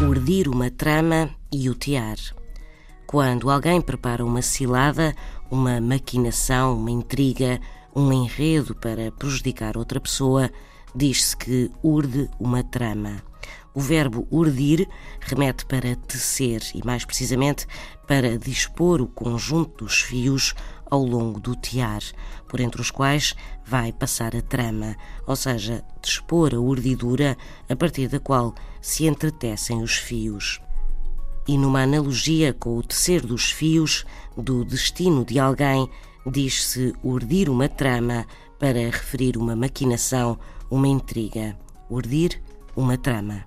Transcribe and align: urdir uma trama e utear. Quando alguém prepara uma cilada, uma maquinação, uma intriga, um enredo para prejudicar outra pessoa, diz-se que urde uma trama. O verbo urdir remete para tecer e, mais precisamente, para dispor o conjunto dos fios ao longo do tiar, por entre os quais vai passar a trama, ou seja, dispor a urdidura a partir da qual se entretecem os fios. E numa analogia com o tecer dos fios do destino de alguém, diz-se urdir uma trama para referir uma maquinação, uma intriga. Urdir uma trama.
urdir 0.00 0.48
uma 0.48 0.70
trama 0.70 1.30
e 1.52 1.70
utear. 1.70 2.16
Quando 3.06 3.48
alguém 3.48 3.80
prepara 3.80 4.24
uma 4.24 4.42
cilada, 4.42 5.14
uma 5.50 5.80
maquinação, 5.80 6.76
uma 6.76 6.90
intriga, 6.90 7.60
um 7.94 8.12
enredo 8.12 8.74
para 8.74 9.12
prejudicar 9.12 9.76
outra 9.76 10.00
pessoa, 10.00 10.50
diz-se 10.94 11.36
que 11.36 11.70
urde 11.82 12.28
uma 12.40 12.64
trama. 12.64 13.22
O 13.72 13.80
verbo 13.80 14.26
urdir 14.30 14.88
remete 15.20 15.64
para 15.66 15.94
tecer 15.94 16.62
e, 16.74 16.84
mais 16.84 17.04
precisamente, 17.04 17.66
para 18.06 18.36
dispor 18.36 19.00
o 19.00 19.06
conjunto 19.06 19.84
dos 19.84 20.00
fios 20.00 20.54
ao 20.94 21.04
longo 21.04 21.40
do 21.40 21.56
tiar, 21.56 22.02
por 22.48 22.60
entre 22.60 22.80
os 22.80 22.90
quais 22.90 23.34
vai 23.66 23.92
passar 23.92 24.34
a 24.36 24.40
trama, 24.40 24.96
ou 25.26 25.34
seja, 25.34 25.84
dispor 26.00 26.54
a 26.54 26.58
urdidura 26.58 27.36
a 27.68 27.74
partir 27.74 28.08
da 28.08 28.20
qual 28.20 28.54
se 28.80 29.06
entretecem 29.06 29.82
os 29.82 29.96
fios. 29.96 30.60
E 31.48 31.58
numa 31.58 31.82
analogia 31.82 32.54
com 32.54 32.78
o 32.78 32.82
tecer 32.82 33.26
dos 33.26 33.50
fios 33.50 34.04
do 34.36 34.64
destino 34.64 35.24
de 35.24 35.38
alguém, 35.38 35.88
diz-se 36.24 36.94
urdir 37.02 37.50
uma 37.50 37.68
trama 37.68 38.24
para 38.58 38.78
referir 38.78 39.36
uma 39.36 39.56
maquinação, 39.56 40.38
uma 40.70 40.88
intriga. 40.88 41.56
Urdir 41.90 42.40
uma 42.74 42.96
trama. 42.96 43.44